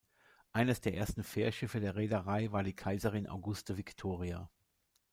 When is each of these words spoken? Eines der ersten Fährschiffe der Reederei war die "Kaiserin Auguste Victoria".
Eines 0.51 0.81
der 0.81 0.95
ersten 0.97 1.21
Fährschiffe 1.23 1.79
der 1.79 1.95
Reederei 1.95 2.51
war 2.51 2.63
die 2.63 2.73
"Kaiserin 2.73 3.27
Auguste 3.27 3.77
Victoria". 3.77 4.49